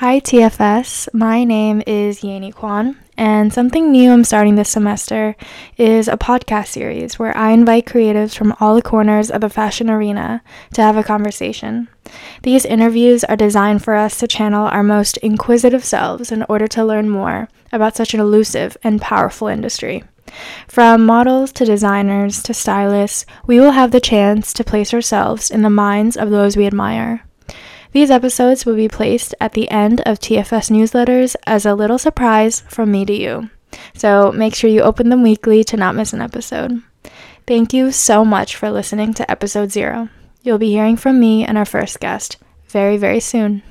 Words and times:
Hi, 0.00 0.20
TFS. 0.20 1.08
My 1.14 1.42
name 1.44 1.82
is 1.86 2.20
Yeani 2.20 2.52
Kwon, 2.52 2.96
and 3.16 3.50
something 3.50 3.90
new 3.90 4.12
I'm 4.12 4.24
starting 4.24 4.56
this 4.56 4.68
semester 4.68 5.34
is 5.78 6.06
a 6.06 6.18
podcast 6.18 6.66
series 6.66 7.18
where 7.18 7.34
I 7.34 7.52
invite 7.52 7.86
creatives 7.86 8.36
from 8.36 8.54
all 8.60 8.74
the 8.74 8.82
corners 8.82 9.30
of 9.30 9.40
the 9.40 9.48
fashion 9.48 9.88
arena 9.88 10.42
to 10.74 10.82
have 10.82 10.98
a 10.98 11.02
conversation. 11.02 11.88
These 12.42 12.66
interviews 12.66 13.24
are 13.24 13.36
designed 13.36 13.82
for 13.82 13.94
us 13.94 14.18
to 14.18 14.28
channel 14.28 14.66
our 14.66 14.82
most 14.82 15.16
inquisitive 15.16 15.82
selves 15.82 16.30
in 16.30 16.44
order 16.46 16.68
to 16.68 16.84
learn 16.84 17.08
more 17.08 17.48
about 17.72 17.96
such 17.96 18.12
an 18.12 18.20
elusive 18.20 18.76
and 18.84 19.00
powerful 19.00 19.48
industry. 19.48 20.04
From 20.68 21.06
models 21.06 21.52
to 21.52 21.64
designers 21.64 22.42
to 22.42 22.52
stylists, 22.52 23.24
we 23.46 23.58
will 23.58 23.70
have 23.70 23.92
the 23.92 24.00
chance 24.00 24.52
to 24.52 24.62
place 24.62 24.92
ourselves 24.92 25.50
in 25.50 25.62
the 25.62 25.70
minds 25.70 26.18
of 26.18 26.28
those 26.28 26.54
we 26.54 26.66
admire. 26.66 27.25
These 27.96 28.10
episodes 28.10 28.66
will 28.66 28.76
be 28.76 28.88
placed 28.88 29.34
at 29.40 29.54
the 29.54 29.70
end 29.70 30.02
of 30.04 30.18
TFS 30.18 30.70
newsletters 30.70 31.34
as 31.46 31.64
a 31.64 31.74
little 31.74 31.96
surprise 31.96 32.60
from 32.68 32.92
me 32.92 33.06
to 33.06 33.14
you. 33.14 33.48
So 33.94 34.30
make 34.32 34.54
sure 34.54 34.68
you 34.68 34.82
open 34.82 35.08
them 35.08 35.22
weekly 35.22 35.64
to 35.64 35.78
not 35.78 35.94
miss 35.94 36.12
an 36.12 36.20
episode. 36.20 36.82
Thank 37.46 37.72
you 37.72 37.90
so 37.92 38.22
much 38.22 38.54
for 38.54 38.70
listening 38.70 39.14
to 39.14 39.30
episode 39.30 39.72
zero. 39.72 40.10
You'll 40.42 40.58
be 40.58 40.72
hearing 40.72 40.98
from 40.98 41.18
me 41.18 41.46
and 41.46 41.56
our 41.56 41.64
first 41.64 41.98
guest 41.98 42.36
very, 42.68 42.98
very 42.98 43.18
soon. 43.18 43.62